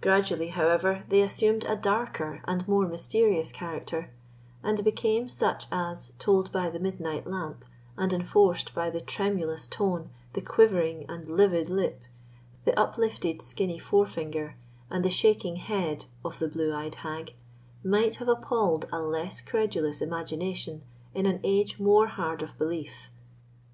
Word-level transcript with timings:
Gradually, 0.00 0.48
however, 0.48 1.04
they 1.10 1.20
assumed 1.20 1.66
a 1.68 1.76
darker 1.76 2.40
and 2.48 2.66
more 2.66 2.88
mysterious 2.88 3.52
character, 3.52 4.10
and 4.62 4.82
became 4.82 5.28
such 5.28 5.66
as, 5.70 6.12
told 6.18 6.50
by 6.50 6.70
the 6.70 6.78
midnight 6.80 7.26
lamp, 7.26 7.66
and 7.94 8.10
enforced 8.14 8.74
by 8.74 8.88
the 8.88 9.02
tremulous 9.02 9.68
tone, 9.68 10.08
the 10.32 10.40
quivering 10.40 11.04
and 11.10 11.28
livid 11.28 11.68
lip, 11.68 12.00
the 12.64 12.74
uplifted 12.80 13.42
skinny 13.42 13.78
forefinger, 13.78 14.56
and 14.88 15.04
the 15.04 15.10
shaking 15.10 15.56
head 15.56 16.06
of 16.24 16.38
the 16.38 16.48
blue 16.48 16.72
eyed 16.74 16.94
hag, 16.94 17.34
might 17.84 18.14
have 18.14 18.28
appalled 18.28 18.86
a 18.90 18.98
less 18.98 19.42
credulous 19.42 20.00
imagination 20.00 20.82
in 21.14 21.26
an 21.26 21.38
age 21.44 21.78
more 21.78 22.06
hard 22.06 22.40
of 22.40 22.56
belief. 22.56 23.10